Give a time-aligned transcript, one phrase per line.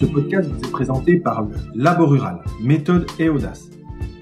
[0.00, 3.68] Ce podcast vous est présenté par le Labo Rural, méthode et audace.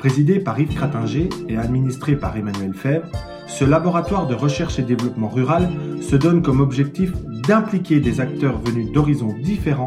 [0.01, 3.07] Présidé par Yves Cratinger et administré par Emmanuel Fèvre,
[3.47, 5.69] ce laboratoire de recherche et développement rural
[6.01, 7.13] se donne comme objectif
[7.47, 9.87] d'impliquer des acteurs venus d'horizons différents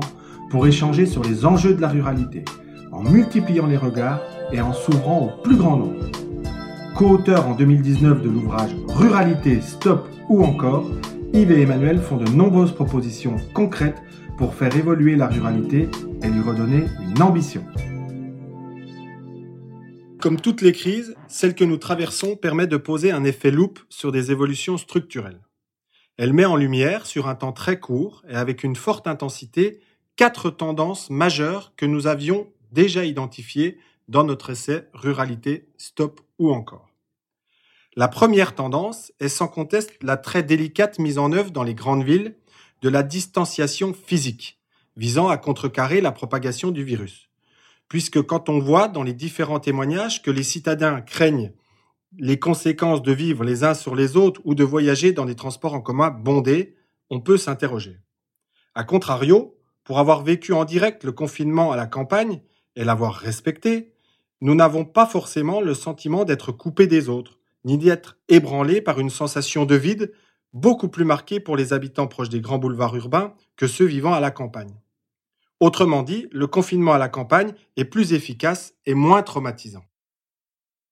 [0.50, 2.46] pour échanger sur les enjeux de la ruralité,
[2.94, 4.22] en multipliant les regards
[4.54, 6.06] et en s'ouvrant au plus grand nombre.
[6.96, 10.86] Co-auteurs en 2019 de l'ouvrage Ruralité, Stop ou encore,
[11.34, 14.02] Yves et Emmanuel font de nombreuses propositions concrètes
[14.42, 15.88] pour faire évoluer la ruralité
[16.24, 17.64] et lui redonner une ambition.
[20.20, 24.12] Comme toutes les crises, celle que nous traversons permet de poser un effet loupe sur
[24.12, 25.42] des évolutions structurelles.
[26.18, 29.80] Elle met en lumière, sur un temps très court et avec une forte intensité,
[30.16, 33.78] quatre tendances majeures que nous avions déjà identifiées
[34.08, 36.90] dans notre essai Ruralité, Stop ou encore.
[37.96, 42.04] La première tendance est sans conteste la très délicate mise en œuvre dans les grandes
[42.04, 42.34] villes
[42.82, 44.60] de la distanciation physique,
[44.98, 47.30] visant à contrecarrer la propagation du virus.
[47.88, 51.52] Puisque quand on voit dans les différents témoignages que les citadins craignent
[52.18, 55.74] les conséquences de vivre les uns sur les autres ou de voyager dans des transports
[55.74, 56.76] en commun bondés,
[57.10, 58.00] on peut s'interroger.
[58.76, 62.42] A contrario, pour avoir vécu en direct le confinement à la campagne
[62.76, 63.94] et l'avoir respecté,
[64.42, 69.10] nous n'avons pas forcément le sentiment d'être coupés des autres, ni d'être ébranlés par une
[69.10, 70.12] sensation de vide
[70.54, 74.20] beaucoup plus marqué pour les habitants proches des grands boulevards urbains que ceux vivant à
[74.20, 74.76] la campagne.
[75.60, 79.86] Autrement dit, le confinement à la campagne est plus efficace et moins traumatisant.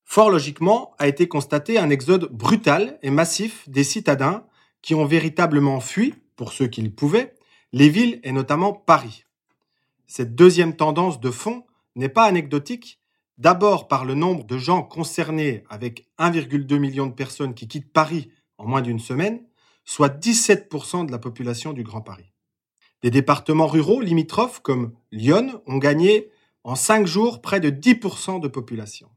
[0.06, 4.46] Fort logiquement a été constaté un exode brutal et massif des citadins
[4.82, 7.36] qui ont véritablement fui, pour ceux qui le pouvaient,
[7.74, 9.26] les villes et notamment Paris.
[10.08, 13.00] Cette deuxième tendance de fond n'est pas anecdotique,
[13.38, 18.32] d'abord par le nombre de gens concernés avec 1,2 million de personnes qui quittent Paris
[18.58, 19.42] en moins d'une semaine,
[19.90, 22.32] soit 17% de la population du Grand Paris.
[23.02, 26.30] Des départements ruraux limitrophes comme Lyon ont gagné
[26.64, 29.10] en cinq jours près de 10% de population.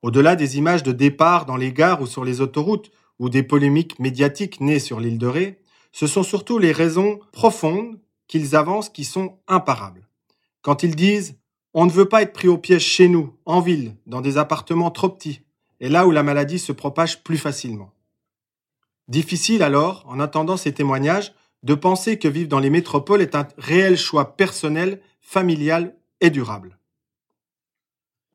[0.00, 3.98] Au-delà des images de départ dans les gares ou sur les autoroutes ou des polémiques
[3.98, 5.58] médiatiques nées sur l'île de Ré,
[5.90, 7.98] ce sont surtout les raisons profondes
[8.28, 10.08] qu'ils avancent qui sont imparables.
[10.62, 11.36] Quand ils disent
[11.72, 14.92] on ne veut pas être pris au piège chez nous, en ville, dans des appartements
[14.92, 15.40] trop petits,
[15.80, 17.90] et là où la maladie se propage plus facilement.
[19.08, 23.48] Difficile alors, en attendant ces témoignages, de penser que vivre dans les métropoles est un
[23.58, 26.78] réel choix personnel, familial et durable.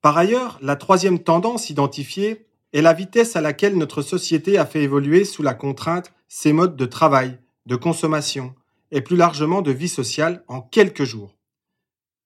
[0.01, 4.83] Par ailleurs, la troisième tendance identifiée est la vitesse à laquelle notre société a fait
[4.83, 8.55] évoluer sous la contrainte ses modes de travail, de consommation
[8.91, 11.35] et plus largement de vie sociale en quelques jours.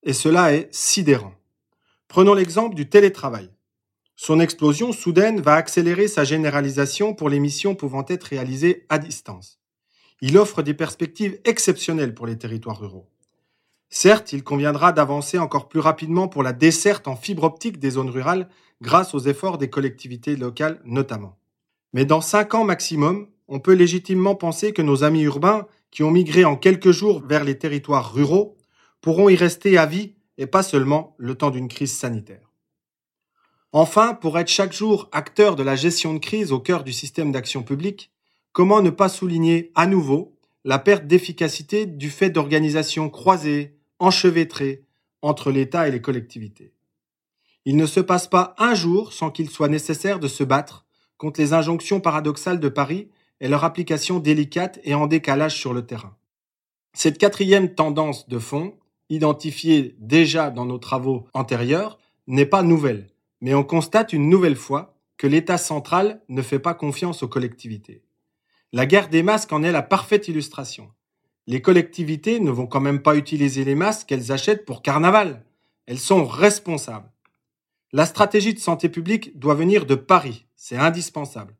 [0.04, 1.34] Et cela est sidérant.
[2.08, 3.50] Prenons l'exemple du télétravail.
[4.25, 9.59] Son explosion soudaine va accélérer sa généralisation pour les missions pouvant être réalisées à distance.
[10.22, 13.09] Il offre des perspectives exceptionnelles pour les territoires ruraux.
[13.89, 18.09] Certes, il conviendra d'avancer encore plus rapidement pour la desserte en fibre optique des zones
[18.09, 18.47] rurales
[18.81, 21.38] grâce aux efforts des collectivités locales notamment.
[21.91, 26.12] Mais dans cinq ans maximum, on peut légitimement penser que nos amis urbains qui ont
[26.12, 28.56] migré en quelques jours vers les territoires ruraux
[29.01, 32.43] pourront y rester à vie et pas seulement le temps d'une crise sanitaire.
[33.75, 37.31] Enfin, pour être chaque jour acteur de la gestion de crise au cœur du système
[37.31, 38.11] d'action publique,
[38.51, 44.83] comment ne pas souligner à nouveau la perte d'efficacité du fait d'organisations croisées, enchevêtrées
[45.23, 46.72] entre l'État et les collectivités?
[47.66, 50.85] Il ne se passe pas un jour sans qu'il soit nécessaire de se battre
[51.17, 53.09] contre les injonctions paradoxales de Paris
[53.41, 56.16] et leur application délicate et en décalage sur le terrain.
[56.94, 58.78] Cette quatrième tendance de fond,
[59.09, 61.97] identifiée déjà dans nos travaux antérieurs,
[62.28, 63.07] n'est pas nouvelle
[63.44, 68.02] mais on constate une nouvelle fois que l'État central ne fait pas confiance aux collectivités.
[68.72, 70.90] La guerre des masques en est la parfaite illustration.
[71.46, 75.44] Les collectivités ne vont quand même pas utiliser les masques qu'elles achètent pour carnaval.
[75.88, 77.12] Elles sont responsables.
[77.92, 81.58] La stratégie de santé publique doit venir de Paris, c'est indispensable.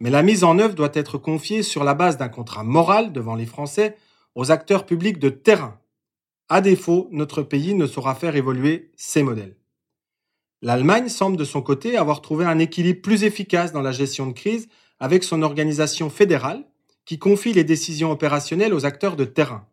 [0.00, 3.34] Mais la mise en œuvre doit être confiée sur la base d'un contrat moral devant
[3.34, 3.94] les Français
[4.34, 5.78] aux acteurs publics de terrain.
[6.48, 9.56] À défaut, notre pays ne saura faire évoluer ses modèles.
[10.62, 14.32] L'Allemagne semble de son côté avoir trouvé un équilibre plus efficace dans la gestion de
[14.32, 14.68] crise
[14.98, 16.64] avec son organisation fédérale
[17.04, 19.66] qui confie les décisions opérationnelles aux acteurs de terrain.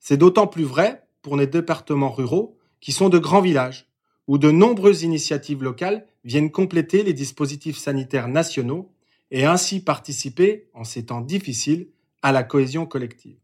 [0.00, 3.88] C'est d'autant plus vrai pour les départements ruraux qui sont de grands villages
[4.26, 8.90] où de nombreuses initiatives locales viennent compléter les dispositifs sanitaires nationaux
[9.30, 11.88] et ainsi participer, en ces temps difficiles,
[12.22, 13.36] à la cohésion collective.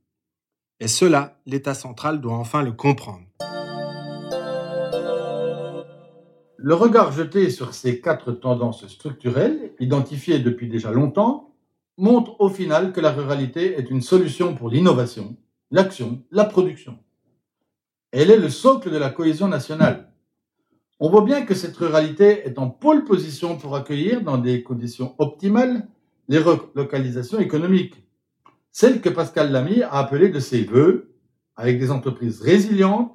[0.80, 3.22] Et cela, l'État central doit enfin le comprendre.
[6.64, 11.56] Le regard jeté sur ces quatre tendances structurelles, identifiées depuis déjà longtemps,
[11.98, 15.36] montre au final que la ruralité est une solution pour l'innovation,
[15.72, 17.00] l'action, la production.
[18.12, 20.12] Elle est le socle de la cohésion nationale.
[21.00, 25.16] On voit bien que cette ruralité est en pôle position pour accueillir, dans des conditions
[25.18, 25.88] optimales,
[26.28, 28.04] les relocalisations économiques.
[28.70, 31.12] Celle que Pascal Lamy a appelée de ses voeux,
[31.56, 33.10] avec des entreprises résilientes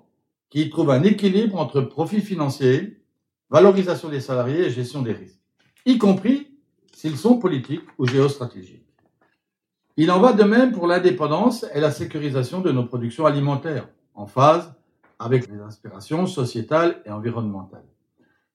[0.49, 2.97] qui trouvent un équilibre entre profit financier,
[3.49, 5.41] valorisation des salariés et gestion des risques,
[5.85, 6.51] y compris
[6.93, 8.83] s'ils sont politiques ou géostratégiques.
[9.95, 14.27] Il en va de même pour l'indépendance et la sécurisation de nos productions alimentaires, en
[14.27, 14.73] phase
[15.19, 17.85] avec les aspirations sociétales et environnementales.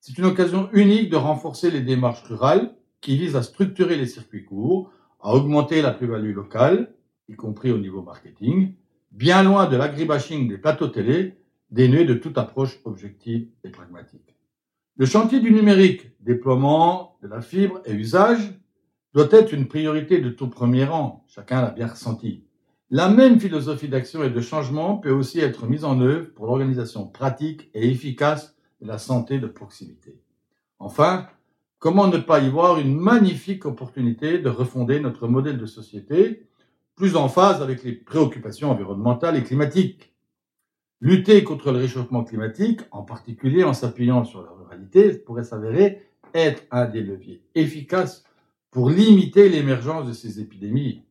[0.01, 4.45] C'est une occasion unique de renforcer les démarches rurales qui visent à structurer les circuits
[4.45, 4.91] courts,
[5.21, 6.93] à augmenter la plus-value locale,
[7.29, 8.75] y compris au niveau marketing,
[9.11, 11.37] bien loin de l'agribashing des plateaux télé,
[11.71, 14.37] dénués de toute approche objective et pragmatique.
[14.99, 18.53] Le chantier du numérique, déploiement de la fibre et usage,
[19.15, 22.45] doit être une priorité de tout premier rang, chacun l'a bien ressenti.
[22.91, 27.07] La même philosophie d'action et de changement peut aussi être mise en œuvre pour l'organisation
[27.07, 30.21] pratique et efficace de la santé de proximité.
[30.79, 31.27] Enfin,
[31.79, 36.47] comment ne pas y voir une magnifique opportunité de refonder notre modèle de société
[36.97, 40.12] plus en phase avec les préoccupations environnementales et climatiques?
[41.05, 46.01] Lutter contre le réchauffement climatique, en particulier en s'appuyant sur la ruralité, pourrait s'avérer
[46.33, 48.23] être un des leviers efficaces
[48.71, 51.03] pour limiter l'émergence de ces épidémies.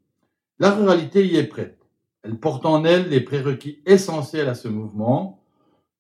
[0.60, 1.78] La ruralité y est prête.
[2.24, 5.44] Elle porte en elle les prérequis essentiels à ce mouvement,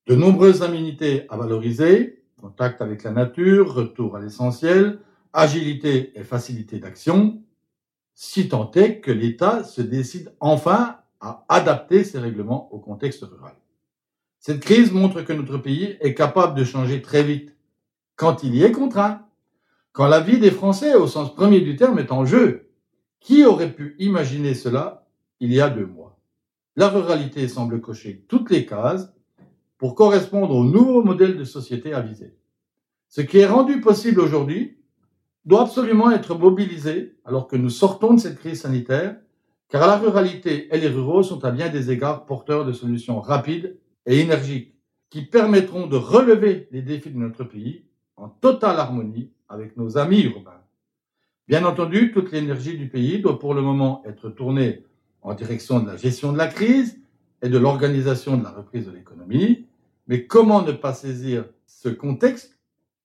[0.08, 5.00] de nombreuses aménités à valoriser, contact avec la nature, retour à l'essentiel,
[5.34, 7.42] agilité et facilité d'action,
[8.14, 13.56] si tant est que l'État se décide enfin à adapter ses règlements au contexte rural.
[14.42, 17.56] Cette crise montre que notre pays est capable de changer très vite,
[18.16, 19.22] quand il y est contraint,
[19.92, 22.72] quand la vie des Français au sens premier du terme est en jeu.
[23.20, 25.06] Qui aurait pu imaginer cela
[25.40, 26.20] il y a deux mois?
[26.76, 29.14] La ruralité semble cocher toutes les cases
[29.78, 32.36] pour correspondre au nouveau modèle de société avisé.
[33.10, 34.80] Ce qui est rendu possible aujourd'hui
[35.46, 39.18] doit absolument être mobilisé alors que nous sortons de cette crise sanitaire,
[39.70, 43.78] car la ruralité et les ruraux sont à bien des égards porteurs de solutions rapides
[44.06, 44.76] et énergiques
[45.10, 47.86] qui permettront de relever les défis de notre pays
[48.18, 50.62] en totale harmonie avec nos amis urbains.
[51.48, 54.86] Bien entendu, toute l'énergie du pays doit pour le moment être tournée
[55.22, 57.00] en direction de la gestion de la crise
[57.42, 59.68] et de l'organisation de la reprise de l'économie.
[60.08, 62.58] Mais comment ne pas saisir ce contexte,